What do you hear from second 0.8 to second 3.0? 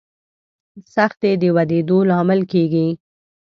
سختي د ودرېدو لامل کېږي.